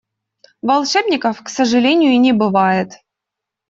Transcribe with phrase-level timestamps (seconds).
[0.63, 2.93] Волшебников, к сожалению, не бывает.